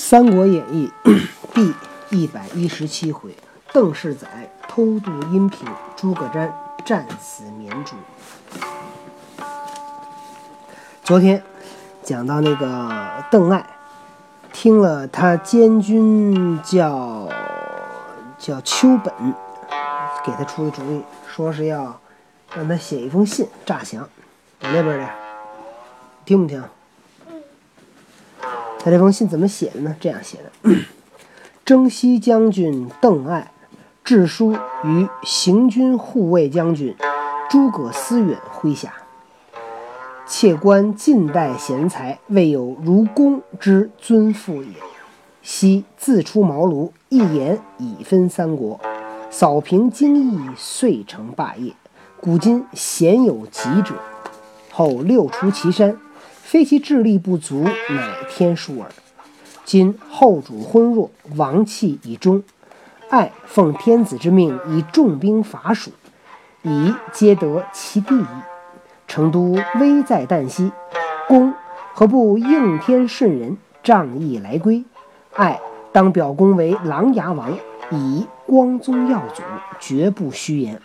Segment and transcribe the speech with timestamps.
[0.00, 0.90] 三国演义》
[1.52, 1.74] 第
[2.08, 3.36] 一百一十七回，
[3.70, 6.50] 邓世载偷渡阴平，诸葛瞻
[6.86, 7.94] 战死绵竹。
[11.04, 11.40] 昨天
[12.02, 12.90] 讲到那个
[13.30, 13.64] 邓艾，
[14.54, 17.28] 听了他监军叫
[18.38, 19.12] 叫丘本
[20.24, 22.00] 给他出的主意，说是要
[22.54, 24.08] 让他写一封信诈降。
[24.62, 25.08] 我那边的，
[26.24, 26.64] 听不听？
[28.82, 29.94] 他这封信怎么写的呢？
[30.00, 30.70] 这样写的：
[31.66, 33.52] 征西将军邓艾
[34.02, 36.96] 致书于行军护卫将军
[37.50, 38.94] 诸葛思远麾下，
[40.26, 44.72] 窃观近代贤才，未有如公之尊父也。
[45.42, 48.80] 昔自出茅庐，一言以分三国，
[49.30, 51.74] 扫平荆益，遂成霸业。
[52.20, 53.94] 古今鲜有极者，
[54.70, 55.96] 后六出祁山。
[56.50, 58.90] 非其智力不足，乃天数耳。
[59.64, 62.42] 今后主昏弱，王气已终，
[63.08, 65.92] 爱奉天子之命，以重兵伐蜀，
[66.62, 68.26] 以皆得其地矣。
[69.06, 70.72] 成都危在旦夕，
[71.28, 71.54] 公
[71.94, 74.84] 何不应天顺人，仗义来归？
[75.36, 75.60] 爱
[75.92, 77.52] 当表公为琅琊王，
[77.92, 79.44] 以光宗耀祖，
[79.78, 80.82] 绝不虚言。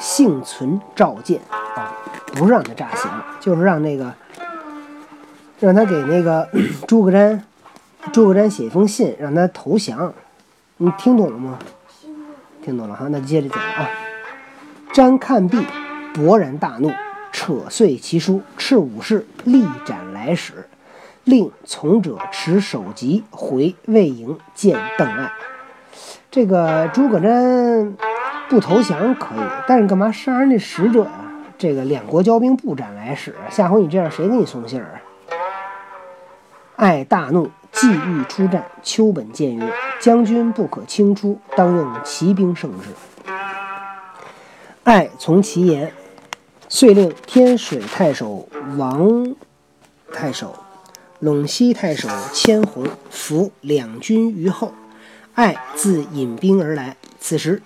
[0.00, 1.40] 幸存召见
[1.76, 1.94] 啊，
[2.32, 4.12] 不是让他诈降，就是让那个。
[5.58, 6.48] 让他给那个
[6.86, 7.40] 诸葛瞻，
[8.12, 10.12] 诸葛瞻写一封信，让他投降。
[10.76, 11.58] 你听懂了吗？
[12.62, 13.88] 听懂了哈，那接着讲啊。
[14.92, 15.58] 瞻看毕，
[16.14, 16.90] 勃然大怒，
[17.32, 20.66] 扯碎其书，斥武士力斩来使，
[21.24, 25.32] 令从者持首级回魏营见邓艾。
[26.30, 27.92] 这个诸葛瞻
[28.50, 31.10] 不投降可以，但是干嘛杀人家使者呀？
[31.56, 35.00] 这个两国交兵不斩来使，下回你这样谁给你送信儿啊？
[36.76, 38.66] 爱大怒，既欲出战。
[38.82, 43.32] 丘本谏曰：“将军不可轻出，当用骑兵胜之。”
[44.84, 45.92] 爱从其言，
[46.68, 49.34] 遂令天水太守王
[50.12, 50.54] 太守、
[51.22, 54.72] 陇西太守千弘伏两军于后。
[55.34, 56.96] 爱自引兵而来。
[57.18, 57.62] 此时，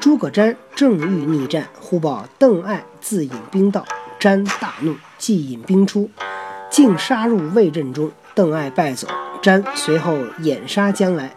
[0.00, 3.84] 诸葛瞻正欲逆战，忽报邓艾自引兵到。
[4.20, 6.08] 瞻大怒，即引兵出，
[6.70, 8.12] 竟杀入魏阵中。
[8.34, 9.06] 邓艾败走，
[9.42, 11.34] 瞻随后掩杀将来，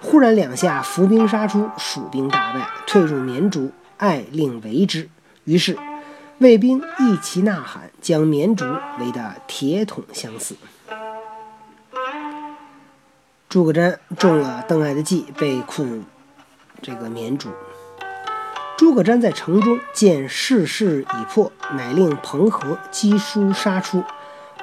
[0.00, 3.72] 忽然两下伏兵杀出，蜀兵大败，退入绵竹。
[3.98, 5.08] 艾令围之，
[5.42, 5.76] 于是
[6.38, 8.64] 魏兵一齐呐喊，将绵竹
[9.00, 10.54] 围得铁桶相似。
[13.48, 16.04] 诸葛瞻中了邓艾的计，被困
[16.80, 17.48] 这个绵竹。
[18.76, 24.04] 诸葛瞻在城中见事势已破，乃令彭和击书杀出，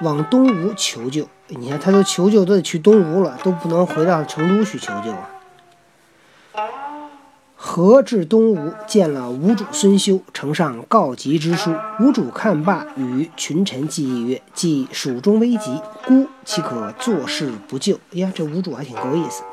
[0.01, 1.27] 往东吴求救。
[1.47, 5.29] 你看，他都求救，都得去东吴了，都不能回到成都去求救啊。
[7.55, 11.73] 何至东吴，见了吴主孙休，呈上告急之书。
[11.99, 19.43] 吴主看罢，与群臣计议曰：“既蜀中危急，孤岂可坐视不救？”呀，这吴主还挺够意思。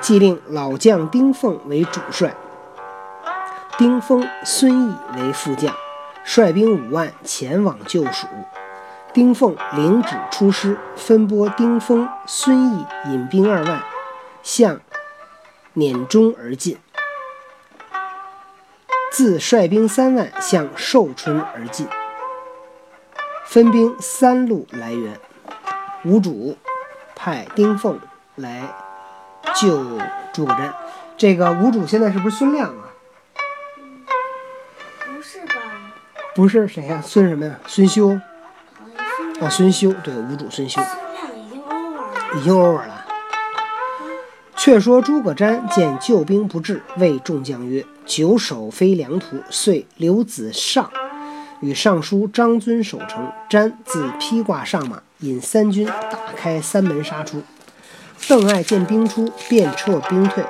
[0.00, 2.34] 既令老将丁奉为主帅，
[3.78, 5.74] 丁奉、孙毅为副将，
[6.24, 8.26] 率兵五万前往救蜀。
[9.12, 13.82] 丁奉领旨出师，分拨丁丰、孙毅引兵二万，
[14.42, 14.80] 向
[15.72, 16.76] 撵中而进；
[19.10, 21.88] 自率兵三万向寿春而进，
[23.44, 25.18] 分兵三路来援。
[26.04, 26.56] 吴主
[27.16, 27.98] 派丁奉
[28.36, 28.62] 来
[29.56, 29.98] 救
[30.32, 30.72] 诸葛瞻。
[31.16, 32.94] 这个吴主现在是不是孙亮啊？
[35.04, 35.54] 不是吧？
[36.34, 37.02] 不是谁呀？
[37.04, 37.58] 孙什么呀？
[37.66, 38.18] 孙休。
[39.40, 40.80] 哦，孙休对吴主孙休，
[42.36, 43.06] 已经 over 了。
[44.54, 50.90] 却说诸葛瞻见救兵不至，谓众将曰：“久守非良图。”遂留子尚
[51.60, 53.32] 与尚书张遵守城。
[53.48, 57.42] 瞻自披挂上马，引三军打开三门杀出。
[58.28, 60.44] 邓艾见兵出，便撤兵退。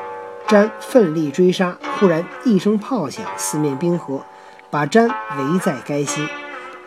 [0.48, 4.24] 瞻奋力追杀，忽然一声炮响，四面冰河，
[4.68, 6.28] 把瞻围在该心。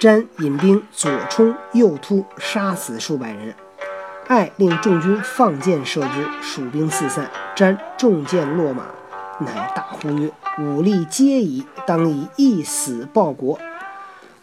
[0.03, 3.55] 瞻引兵左冲右突，杀死数百人。
[4.27, 7.31] 艾令众军放箭射之，蜀兵四散。
[7.55, 8.83] 瞻中箭落马，
[9.39, 10.29] 乃大呼曰
[10.59, 13.57] ：“武力皆已，当以一死报国。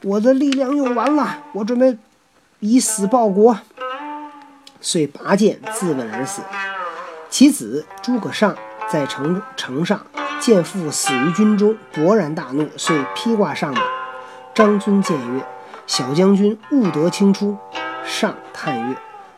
[0.03, 1.99] 我的力量用完了，我准备
[2.61, 3.59] 以死报国。”
[4.81, 6.41] 遂拔剑自刎而死。
[7.29, 8.57] 其子诸葛尚
[8.89, 10.01] 在城城上
[10.41, 13.83] 见父死于军中，勃然大怒，遂披挂上马。
[14.55, 15.45] 张尊谏曰
[15.87, 17.57] ：“小将军务得轻出。”
[18.05, 18.97] 上叹曰：“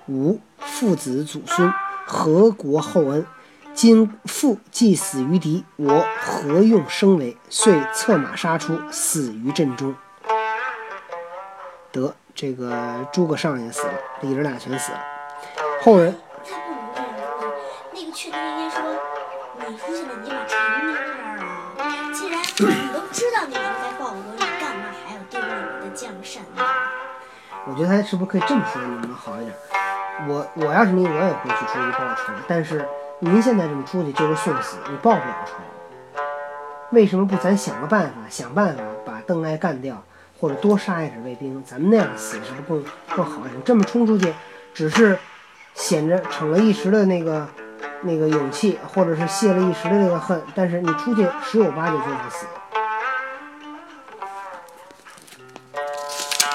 [0.08, 1.72] 吾父子祖孙
[2.06, 3.26] 何国厚恩？
[3.74, 7.36] 今父既死于敌，我何用生为？
[7.48, 9.94] 遂策马杀出，死于阵中。
[11.90, 15.00] 得，这个诸葛尚也死了，李儿俩全死了。
[15.82, 16.14] 后人
[27.66, 29.54] 我觉得他是不是可以这么说，能不能好一点？
[30.28, 32.32] 我我要是你，我也会去出去报仇。
[32.48, 32.84] 但是
[33.20, 35.54] 您现在这么出去就是送死，你报不了仇。
[36.90, 40.02] 为什么不咱想个办法，想办法把邓艾干掉，
[40.40, 42.84] 或者多杀一点卫兵，咱们那样死是不是更
[43.16, 43.62] 更好一点？
[43.64, 44.34] 这么冲出去，
[44.74, 45.18] 只是
[45.74, 47.48] 显着逞了一时的那个
[48.02, 52.46] 那个勇气，或者是泄了一时的那个恨，但是你出去十有八九就是死。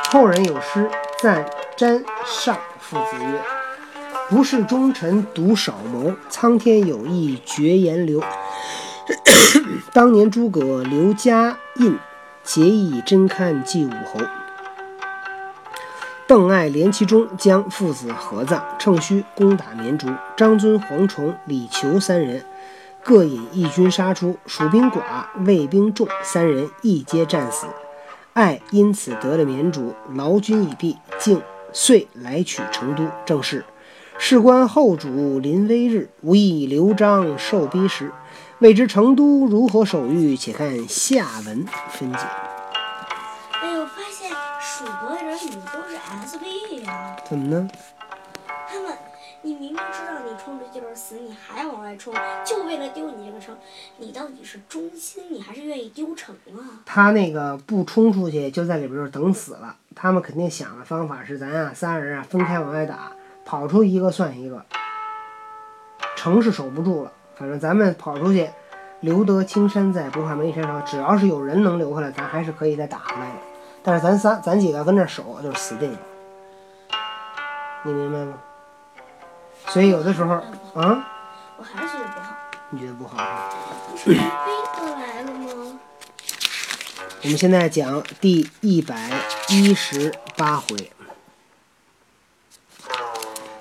[0.10, 0.90] 后人有诗
[1.22, 1.46] 赞
[1.76, 3.42] 詹尚父子曰
[4.30, 8.24] ：“不是忠臣独少谋，苍天有意绝颜流。
[9.92, 12.00] 当年诸葛刘家印，
[12.42, 14.22] 结义真堪继武侯。
[16.26, 20.08] 邓艾、连其中将父子合葬，乘虚攻打绵竹。
[20.38, 22.46] 张遵、黄崇、李求三人
[23.04, 25.02] 各引义军杀出，蜀兵寡，
[25.46, 27.68] 魏兵众，三人亦皆战死。
[28.38, 31.42] 艾因此得了绵竹，劳军已毕，竟
[31.74, 33.08] 遂来取成都。
[33.26, 33.66] 正是
[34.20, 38.12] 事关后主临危日，无意刘璋受逼时。
[38.60, 40.38] 未知成都如何守御？
[40.38, 42.20] 且看下文分解。
[43.60, 44.30] 哎我，发现
[44.62, 47.68] 蜀国的人怎么都是 SB 呀、怎么呢？
[49.48, 52.14] 你明明知道你冲出去就是死，你还往外冲，
[52.44, 53.56] 就为了丢你这个城，
[53.96, 56.84] 你到底是忠心，你还是愿意丢城啊？
[56.86, 59.74] 他那个不冲出去，就在里边就等死了。
[59.96, 63.14] 他们肯定想的方法是，咱啊仨人啊分开往外打，
[63.46, 64.66] 跑出一个算一个。
[66.18, 68.50] 城是守不住了，反正咱们跑出去，
[69.00, 70.82] 留得青山在，不怕没柴烧。
[70.82, 73.40] 只要是有人能留下来，咱还是可以再打回来的。
[73.82, 76.00] 但是咱仨，咱几个跟这儿守，就是死定了。
[77.86, 78.34] 你明白吗？
[79.68, 80.36] 所以有的时候，
[80.76, 81.08] 啊，
[81.58, 82.36] 我还是觉得不好。
[82.70, 83.18] 你觉得不好？
[83.92, 84.18] 不是飞
[84.76, 85.80] 过来了吗？
[87.24, 89.12] 我们现在讲第一百
[89.50, 90.92] 一十八回，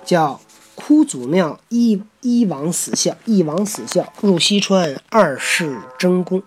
[0.05, 0.41] 叫
[0.75, 6.43] 哭祖庙一一王死孝，一王死孝入西川二世争功。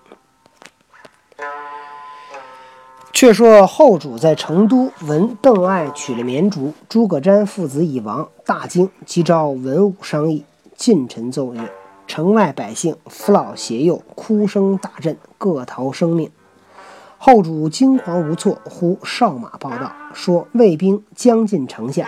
[3.19, 10.45] 却说后主在成都闻邓艾取了绵竹，诸葛瞻父子已亡，大惊，即召文武商议。
[10.77, 11.69] 近臣奏曰：
[12.07, 16.31] 城外百姓扶老携幼，哭声大震，各逃生命。
[17.17, 22.07] 后主惊惶无措，呼哨马报道说魏兵将近城下。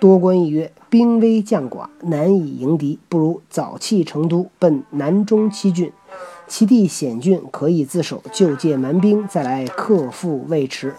[0.00, 5.92] 多官议曰：兵微将寡，难以迎敌，不如早弃成都，奔南中七郡。
[6.54, 10.94] 其地险峻，可以自守，就借蛮兵，再来克复魏迟。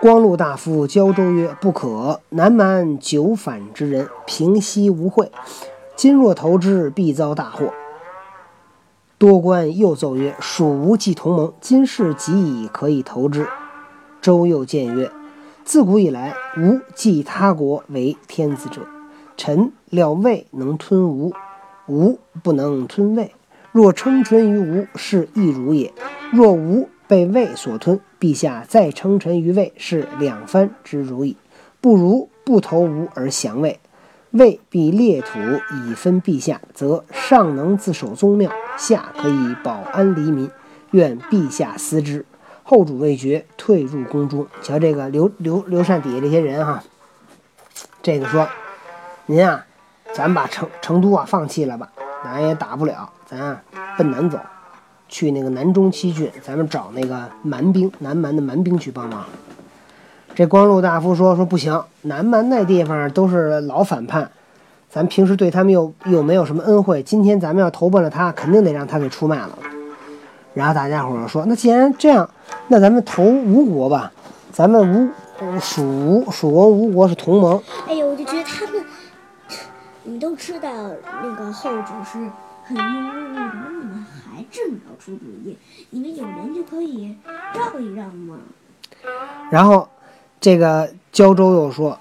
[0.00, 5.30] 光禄大夫交州曰：“不可，南蛮久反之人，平息无讳。
[5.94, 7.72] 今若投之，必遭大祸。”
[9.18, 13.46] 多官又奏曰：“蜀吴既同盟，今事即已，可以投之。”
[14.20, 15.12] 周又谏曰
[15.64, 18.80] ：“自古以来，吴继他国为天子者，
[19.36, 21.32] 臣料魏能吞吴，
[21.86, 23.32] 吴不能吞魏。
[23.74, 25.90] 若称臣于吴，是亦如也；
[26.30, 31.36] 若吴被魏所吞，陛下再称臣于魏，是两番之如矣。
[31.80, 33.80] 不如不投吴而降魏。”
[34.30, 40.48] 魏必列土以分陛下，则上能自守宗庙，下可以保安黎民。
[40.92, 42.24] 愿陛下思之。
[42.62, 44.46] 后主未决，退入宫中。
[44.62, 46.84] 瞧这个刘刘刘禅底下这些人哈，
[48.04, 48.48] 这个说
[49.26, 49.66] ：“您啊，
[50.12, 51.90] 咱把成成都啊放弃了吧，
[52.24, 53.62] 咱也打不了，咱啊
[53.98, 54.38] 奔南走，
[55.08, 59.22] 去那个南中七郡，咱们找那个蛮兵，南蛮的蛮兵去帮忙。”
[60.34, 64.28] 这光禄大夫说：“说不行，南蛮那地方都是老反叛，
[64.90, 69.50] 咱平时对他们又又没有什么恩惠，今天咱们要投奔了他，肯定得让他给出卖了。”
[70.54, 72.28] 然后大家伙说：“那既然这样，
[72.68, 74.10] 那咱们投吴国吧，
[74.50, 78.42] 咱们吴蜀吴蜀国吴国是同盟，哎呀，我就觉
[80.06, 80.68] 你都知道
[81.22, 82.18] 那个后主是
[82.62, 83.40] 很庸碌的，
[83.80, 85.56] 你们还这么要出主意？
[85.88, 87.16] 你们有人就可以
[87.54, 88.36] 让一让嘛。
[89.50, 89.88] 然后
[90.38, 91.98] 这个胶州又说：“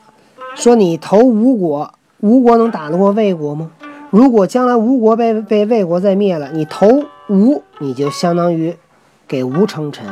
[0.53, 3.71] 说你投吴国，吴国能打得过魏国吗？
[4.09, 8.75] 如果将来吴国被被魏国再灭了，你投吴，你就相当于
[9.25, 10.05] 给吴称臣。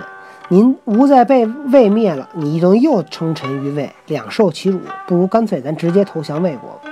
[0.48, 6.90] 您吴再被魏灭了，你等于又称臣于魏，两受其辱，不如干脆咱直接投降魏国吧。”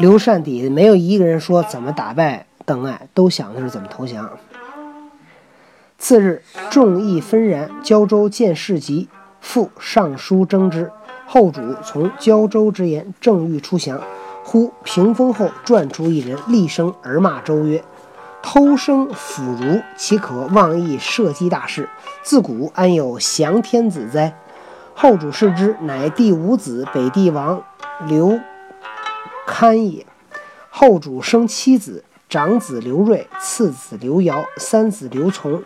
[0.00, 4.30] 刘禅底下没有一个人说怎么打败邓艾，都想的是怎么投降。
[5.98, 9.10] 次日，众议纷然，胶州见事急，
[9.42, 10.90] 复上书征之。
[11.26, 14.00] 后主从胶州之言，正欲出降，
[14.42, 17.84] 忽屏风后转出一人，厉声而骂周曰
[18.42, 21.86] ：“偷生腐儒，岂可妄议社稷大事？
[22.22, 24.34] 自古安有降天子哉？”
[24.96, 27.62] 后主视之，乃第五子北帝王
[28.06, 28.40] 刘
[29.46, 30.06] 堪也。
[30.70, 35.62] 后主生七子：长子刘瑞，次子刘尧，三子刘琮，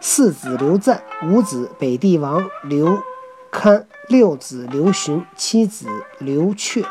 [0.00, 3.02] 四子刘赞，五子北帝王刘
[3.50, 3.86] 堪。
[4.08, 5.86] 六子刘询，七子
[6.18, 6.84] 刘阙，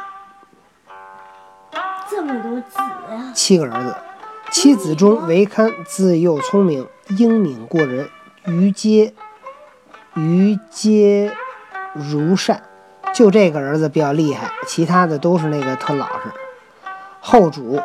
[2.09, 3.33] 这么多子啊！
[3.35, 3.93] 七个儿子，
[4.51, 8.09] 七子中唯堪自幼聪明，英敏过人，
[8.45, 9.13] 于皆
[10.15, 11.35] 于皆
[11.93, 12.68] 如善。
[13.19, 16.31] 就这个儿子比较厉害，其他的都是那个特老实。
[17.19, 17.77] 后主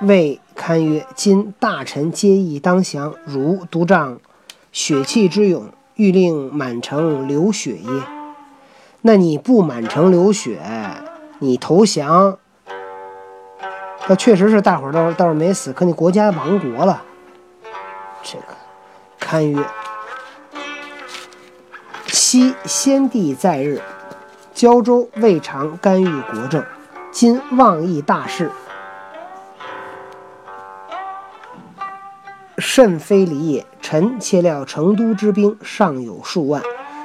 [0.00, 4.18] 谓堪曰：“今大臣皆意当降，如独仗
[4.72, 5.66] 血气之勇，
[5.96, 8.02] 欲令满城流血耶？”
[9.04, 10.58] 那你不满城流血，
[11.40, 12.38] 你投降，
[14.06, 17.02] 那确实是大伙儿倒倒是没死，可你国家亡国了。
[18.22, 18.56] 这个
[19.18, 19.62] 堪曰
[22.08, 23.82] ：“昔先帝在日，
[24.58, 26.64] 胶州未尝干预国政，
[27.12, 28.50] 今妄议大事，
[32.58, 33.64] 甚非礼也。
[33.80, 36.60] 臣窃料成都之兵尚有数万。”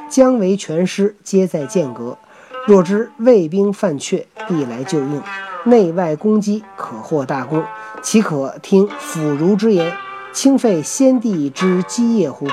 [0.10, 2.18] 姜维全师皆在剑阁，
[2.66, 5.22] 若知魏兵犯阙，必来救应，
[5.64, 7.64] 内外攻击，可获大功。
[8.02, 9.96] 岂可听腐儒之言，
[10.32, 12.48] 轻废先帝之基业乎？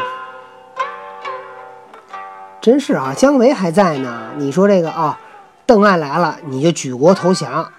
[2.60, 4.32] 真是啊，姜维还在呢。
[4.36, 5.18] 你说这个啊，
[5.64, 7.72] 邓艾来了，你就举国投降。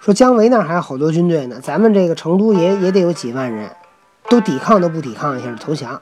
[0.00, 3.70] 说姜维那还有好多军队呢，咱们这个成都也也得有几万人，
[4.30, 6.00] 都抵抗都不抵抗一下投降。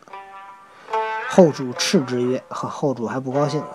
[1.29, 3.67] 后主斥之曰：“呵，后主还不高兴呢。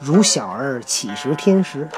[0.00, 1.88] 如小儿岂识天时？”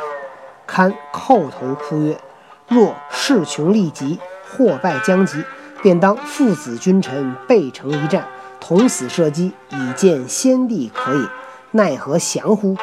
[0.66, 2.20] 堪叩头哭曰
[2.68, 4.20] ：“若势穷力急，
[4.50, 5.42] 祸败将及，
[5.82, 8.26] 便当父子君臣背城一战，
[8.60, 11.28] 同死射击，以见先帝可也。
[11.72, 12.76] 奈何降乎？”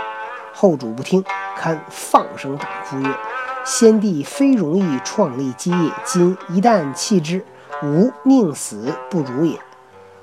[0.53, 1.23] 后主不听，
[1.55, 3.15] 堪放声大哭曰
[3.63, 7.45] ：“先帝非容易创立基业，今一旦弃之，
[7.83, 9.59] 吾宁死不如也。”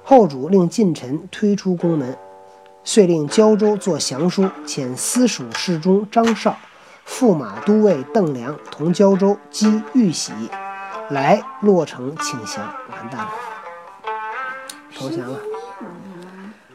[0.02, 2.18] 后主令近臣推出宫门，
[2.82, 6.56] 遂令胶州作降书，遣司属侍中张绍、
[7.08, 10.32] 驸马都尉邓良同胶州击玉玺，
[11.11, 12.64] 来洛城请降。
[12.90, 13.30] 完蛋了，
[15.04, 15.38] 投降了。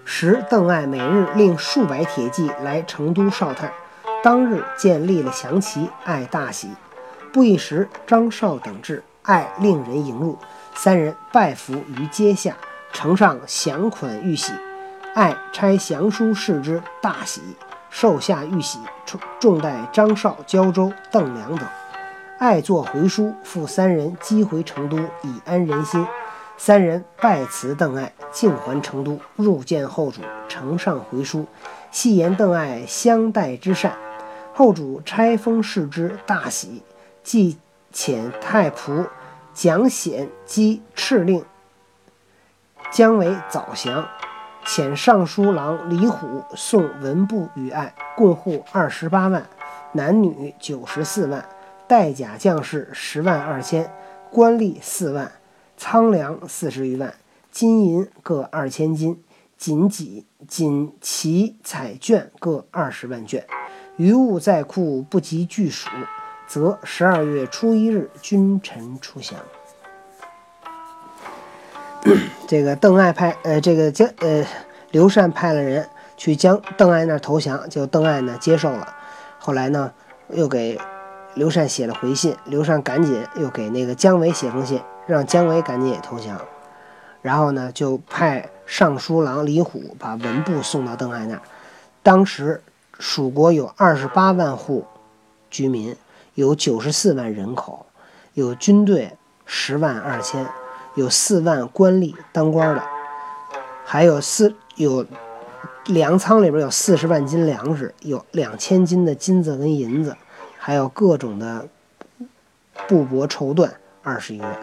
[0.06, 3.72] 时邓艾每日令数百铁骑来成都哨探，
[4.24, 6.70] 当日见立了降旗，艾大喜。
[7.34, 10.38] 不一时，张绍等至，艾令人迎入，
[10.76, 12.56] 三人拜伏于阶下。
[12.92, 14.52] 呈上降款玉玺，
[15.14, 17.40] 爱拆降书示之，大喜，
[17.92, 18.80] 受下玉玺，
[19.40, 21.68] 重待张绍、胶州、邓良等。
[22.40, 26.04] 爱作回书，复三人击回成都，以安人心。
[26.62, 31.46] 三人拜辞邓艾，径还成都，入见后主，呈上回书，
[31.90, 33.98] 戏言邓艾相待之善。
[34.54, 36.84] 后主差封示之，大喜，
[37.24, 37.58] 即
[37.94, 39.08] 遣太仆
[39.54, 41.46] 蒋显击敕令。
[42.92, 44.06] 姜维早降，
[44.66, 49.48] 遣尚书郎李虎送文部与爱，共户二十八万，
[49.94, 51.46] 男女九十四万，
[51.88, 53.90] 带甲将士十万二千，
[54.30, 55.32] 官吏四万，
[55.80, 57.14] 仓粮四十余万，
[57.52, 59.24] 金银各二千斤，
[59.58, 63.48] 锦戟、锦旗彩绢各二十万卷，
[63.96, 65.90] 余物在库不及具数，
[66.46, 69.40] 则十二月初一日，君臣出降。
[72.46, 74.46] 这个邓艾派，呃，这个江，呃，
[74.92, 78.96] 刘禅派了人去江邓艾那投降，就邓艾呢接受了。
[79.40, 79.94] 后来呢，
[80.28, 80.78] 又给
[81.36, 86.40] 刘禅写了回信，刘禅赶紧又给那个姜维写封信，让姜维赶紧也投降。
[87.22, 91.42] 然后呢，就派尚书郎李虎把文部送到邓艾那儿。
[92.02, 92.62] 当时
[93.00, 94.86] 蜀国有二十八万户
[95.50, 95.96] 居民，
[96.36, 97.88] 有九十四万人口，
[98.36, 100.48] 有军队十万二千。
[100.96, 102.84] 有四万官吏当官的，
[103.86, 105.06] 还有四有
[105.86, 110.18] 粮仓里边有四十万斤粮食，有两千斤的金子跟银子，
[110.58, 111.68] 还有各种的
[112.88, 113.70] 布帛绸缎
[114.04, 114.60] 二十余万，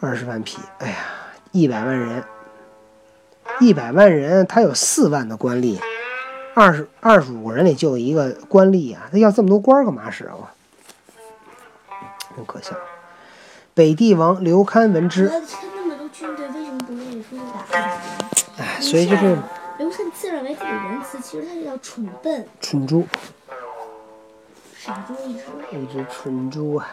[0.00, 0.96] 二十万匹，哎呀，
[1.52, 2.22] 一百万人，
[3.60, 5.80] 一百万人，他有四万的官吏，
[6.54, 10.52] 二十二十五个人里就有一个官吏啊，他要这么多官儿干嘛使啊？
[12.36, 12.76] 真可笑。
[13.72, 15.40] 北帝王刘堪闻之，他
[15.74, 17.78] 那么多军队，为什么不愿意出去打？
[18.58, 19.36] 哎，所以就是
[19.78, 23.06] 刘禅自认为自己仁慈，其实他就叫蠢笨，蠢猪，
[24.76, 25.42] 傻猪一只。
[25.72, 26.88] 一只蠢猪啊。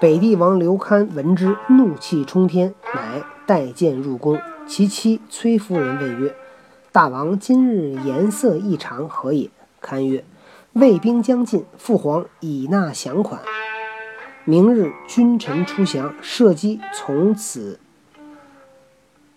[0.00, 4.40] 北帝王刘堪闻之，怒气冲天，乃带剑入宫。
[4.66, 6.34] 其妻崔夫人问曰
[6.90, 10.24] ：“大王今日颜色异常，何也？”堪曰
[10.72, 13.42] ：“魏兵将近，父皇已纳降款。
[14.46, 17.78] 明日君臣出降，社稷从此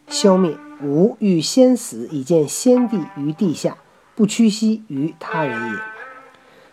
[0.08, 0.58] 消灭。
[0.82, 3.76] 吾欲先死，以见先帝于地下，
[4.16, 5.80] 不屈膝于他人也。”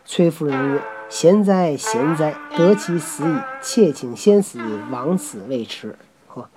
[0.06, 3.34] 崔夫人曰：“贤哉，贤哉，得其死矣！
[3.60, 4.60] 妾请先死，
[4.92, 5.96] 王死未迟。”
[6.28, 6.48] 呵，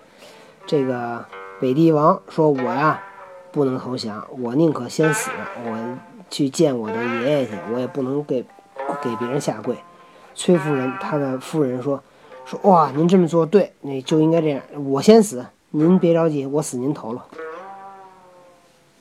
[0.67, 1.25] 这个
[1.59, 3.01] 北帝王说：“我呀，
[3.51, 5.31] 不能投降，我宁可先死，
[5.65, 5.97] 我
[6.29, 8.45] 去见我的爷爷去，我也不能给
[9.01, 9.75] 给别人下跪。”
[10.35, 12.01] 崔夫人，他的夫人说
[12.45, 17.25] ：“说哇，您这么做对，你就应该这样，我先死，您别着急，我死您头了。”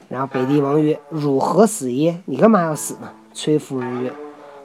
[0.09, 2.23] 然后北帝王曰：“汝何死耶？
[2.25, 4.13] 你干嘛要死呢？”崔夫人曰：“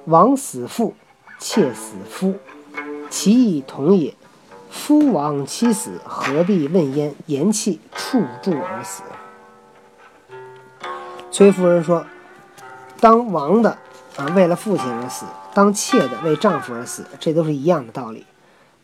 [0.07, 0.95] 王死父，
[1.37, 2.35] 妾死夫，
[3.09, 4.13] 其义同也。
[4.71, 7.13] 夫亡妻死，何必问焉？
[7.25, 9.03] 言气触柱而死。”
[11.29, 12.05] 崔夫人说
[13.01, 13.77] ：“当王的
[14.15, 18.25] 啊，为了父亲而死；当妾的为丈夫而死，这都是一样的道理。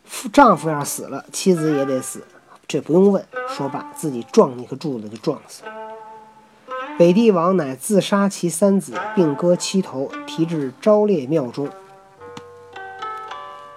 [0.04, 2.22] 夫丈夫要死了，妻子也得死，
[2.68, 5.72] 这不用问。”说罢，自己撞那个柱子就撞死了。
[6.96, 11.68] 北帝王乃自杀其三子，并割其头，提至昭烈庙中。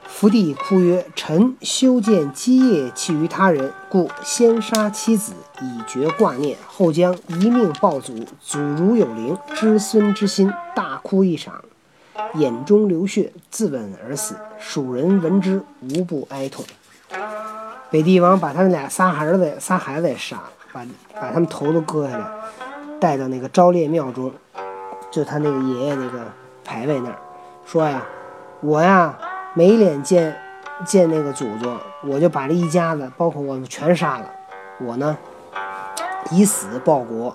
[0.06, 5.32] 福帝哭曰：“臣修建基业，弃于他人，故先杀妻子，
[5.62, 8.26] 以绝挂念，后将一命报祖。
[8.40, 11.64] 祖如有灵，知孙之心，大哭一场，
[12.35, 14.37] 眼中流血，自刎而死。
[14.59, 16.62] 蜀人闻之，无不哀痛。”
[17.90, 22.26] 北帝王把他们俩仨孩子、仨孩子也杀了，把把他们头都割下来，
[23.00, 24.32] 带到那个昭烈庙中，
[25.11, 26.24] 就他那个爷爷那个
[26.64, 27.16] 牌位那儿，
[27.64, 28.02] 说呀
[28.61, 29.18] ：“我呀。”
[29.56, 30.37] 没脸见
[30.85, 34.30] 见那个祖宗，我就把这一家子，包括我们全杀了。
[34.78, 35.16] 我呢，
[36.30, 37.35] 以死报国，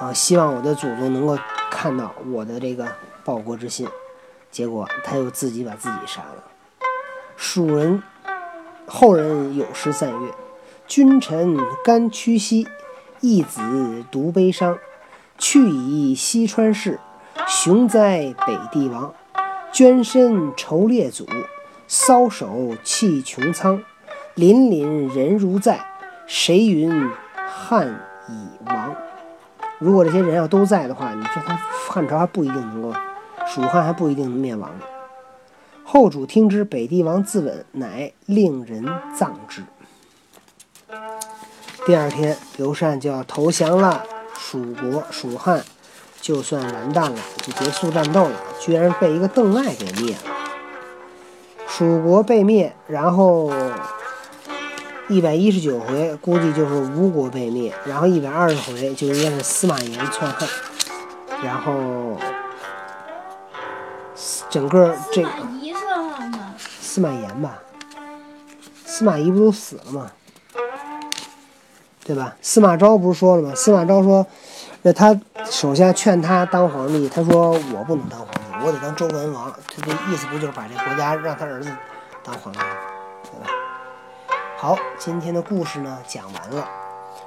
[0.00, 1.36] 啊，希望我的祖宗能够
[1.70, 2.88] 看到我的这个
[3.22, 3.86] 报国之心。
[4.50, 6.42] 结果他又自己把自己杀了。
[7.36, 8.02] 蜀人
[8.86, 10.30] 后人有诗赞曰
[10.88, 12.66] ：“君臣甘屈膝，
[13.22, 14.76] 一子独悲伤。
[15.38, 17.00] 去以西川氏，
[17.48, 19.14] 雄哉北帝王。”
[19.72, 21.26] 捐身酬列祖，
[21.88, 23.82] 搔首泣穹苍。
[24.36, 25.80] 凛凛人如在，
[26.26, 27.10] 谁云
[27.48, 27.88] 汉
[28.28, 28.94] 已亡？
[29.78, 31.58] 如果这些人要都在的话，你说他
[31.88, 32.92] 汉朝还不一定能够，
[33.46, 34.84] 蜀汉还不一定能灭亡呢。
[35.84, 38.84] 后主听之，北帝王自刎，乃令人
[39.18, 39.62] 葬之。
[41.84, 44.04] 第二天，刘禅就要投降了，
[44.38, 45.64] 蜀国蜀汉。
[46.20, 50.20] 就算完蛋了，就结束战斗了，居然被一个邓艾给灭了。
[51.66, 53.52] 蜀国被灭，然后
[55.08, 60.48] 一百一十九回估计就是吴国被灭，然后一百二十回就应该是司马炎篡汉，
[61.42, 62.16] 然后
[64.48, 65.28] 整个这个
[66.80, 67.58] 司马炎吧，
[68.86, 70.12] 司马懿不都死了吗？
[72.04, 72.36] 对吧？
[72.42, 73.54] 司马昭不是说了吗？
[73.54, 74.26] 司马昭说。
[74.84, 79.48] 那他手下劝他当皇帝，他说我不能当皇帝，我得当周文王。
[79.52, 81.70] 他这意思不就是把这国家让他儿子
[82.24, 83.46] 当皇帝，对吧？
[84.58, 86.62] 好，今天的故事呢讲完了，《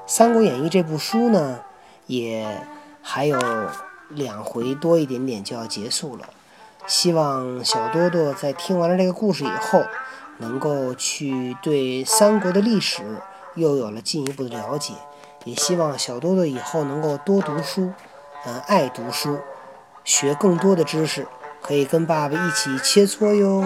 [0.05, 1.59] 三国演义》这部书呢
[2.07, 2.45] 也
[3.01, 3.39] 还有
[4.09, 6.25] 两回多一点点就要结束了。
[6.85, 9.85] 希望小多多在听完了这个故事以后，
[10.39, 13.01] 能够去对三国的历史
[13.55, 14.93] 又有了进一步的了解。
[15.43, 17.91] 也希望小多多以后能够多读书，
[18.45, 19.39] 嗯，爱读书，
[20.03, 21.27] 学更多的知识，
[21.61, 23.63] 可以跟爸爸一起切磋哟。